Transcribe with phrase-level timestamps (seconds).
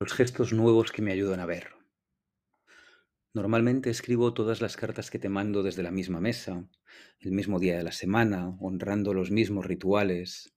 [0.00, 1.70] los gestos nuevos que me ayudan a ver.
[3.34, 6.68] Normalmente escribo todas las cartas que te mando desde la misma mesa,
[7.18, 10.54] el mismo día de la semana, honrando los mismos rituales.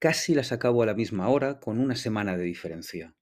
[0.00, 3.14] Casi las acabo a la misma hora, con una semana de diferencia.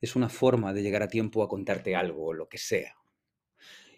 [0.00, 2.96] Es una forma de llegar a tiempo a contarte algo, lo que sea.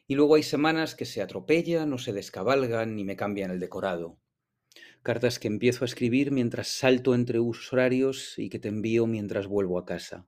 [0.08, 4.18] Y luego hay semanas que se atropellan o se descabalgan y me cambian el decorado.
[5.04, 9.78] Cartas que empiezo a escribir mientras salto entre horarios y que te envío mientras vuelvo
[9.78, 10.26] a casa.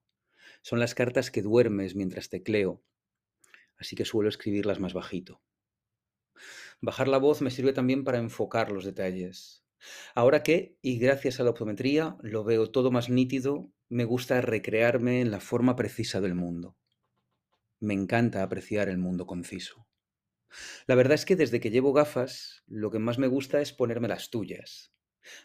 [0.63, 2.83] Son las cartas que duermes mientras tecleo,
[3.77, 5.41] así que suelo escribirlas más bajito.
[6.81, 9.65] Bajar la voz me sirve también para enfocar los detalles.
[10.15, 15.21] Ahora que, y gracias a la optometría, lo veo todo más nítido, me gusta recrearme
[15.21, 16.77] en la forma precisa del mundo.
[17.81, 19.87] Me encanta apreciar el mundo conciso.
[20.87, 24.09] La verdad es que desde que llevo gafas, lo que más me gusta es ponerme
[24.09, 24.93] las tuyas.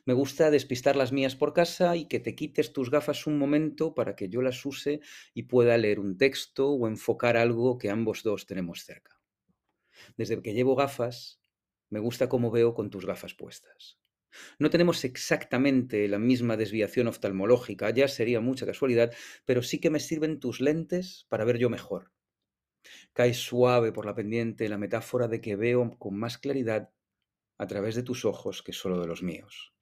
[0.06, 3.94] Me gusta despistar las mías por casa y que te quites tus gafas un momento
[3.94, 5.02] para que yo las use
[5.34, 9.20] y pueda leer un texto o enfocar algo que ambos dos tenemos cerca.
[10.18, 11.42] Desde que llevo gafas,
[11.90, 14.00] me gusta cómo veo con tus gafas puestas.
[14.58, 19.14] No tenemos exactamente la misma desviación oftalmológica, ya sería mucha casualidad,
[19.46, 22.12] pero sí que me sirven tus lentes para ver yo mejor.
[23.14, 26.90] Cae suave por la pendiente la metáfora de que veo con más claridad
[27.64, 29.74] a través de tus ojos que solo de los míos.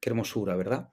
[0.00, 0.92] Qué hermosura, ¿verdad?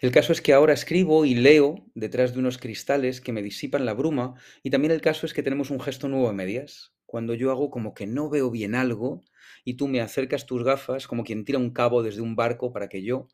[0.00, 3.86] El caso es que ahora escribo y leo detrás de unos cristales que me disipan
[3.86, 7.34] la bruma y también el caso es que tenemos un gesto nuevo a medias, cuando
[7.34, 9.22] yo hago como que no veo bien algo
[9.64, 12.88] y tú me acercas tus gafas como quien tira un cabo desde un barco para
[12.88, 13.28] que yo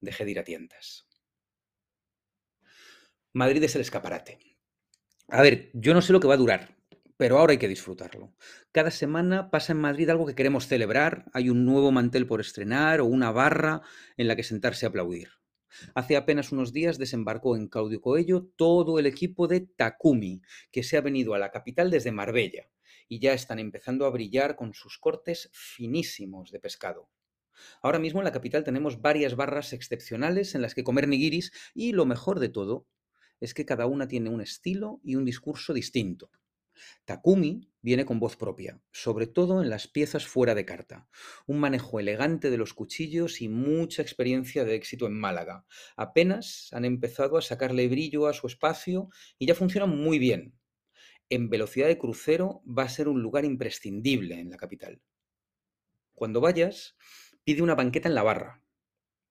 [0.00, 1.06] deje de ir a tientas.
[3.32, 4.38] Madrid es el escaparate.
[5.28, 6.76] A ver, yo no sé lo que va a durar,
[7.16, 8.34] pero ahora hay que disfrutarlo.
[8.72, 13.00] Cada semana pasa en Madrid algo que queremos celebrar, hay un nuevo mantel por estrenar
[13.00, 13.82] o una barra
[14.16, 15.28] en la que sentarse a aplaudir.
[15.94, 20.40] Hace apenas unos días desembarcó en Claudio Coello todo el equipo de Takumi,
[20.70, 22.68] que se ha venido a la capital desde Marbella,
[23.08, 27.10] y ya están empezando a brillar con sus cortes finísimos de pescado.
[27.82, 31.92] Ahora mismo en la capital tenemos varias barras excepcionales en las que comer nigiris y
[31.92, 32.86] lo mejor de todo
[33.40, 36.30] es que cada una tiene un estilo y un discurso distinto.
[37.04, 41.08] Takumi viene con voz propia, sobre todo en las piezas fuera de carta.
[41.46, 45.66] Un manejo elegante de los cuchillos y mucha experiencia de éxito en Málaga.
[45.96, 49.08] Apenas han empezado a sacarle brillo a su espacio
[49.38, 50.54] y ya funcionan muy bien.
[51.28, 55.00] En velocidad de crucero va a ser un lugar imprescindible en la capital.
[56.14, 56.96] Cuando vayas,
[57.44, 58.62] pide una banqueta en la barra.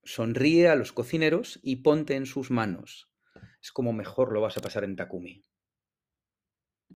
[0.03, 3.09] Sonríe a los cocineros y ponte en sus manos.
[3.61, 5.43] Es como mejor lo vas a pasar en Takumi.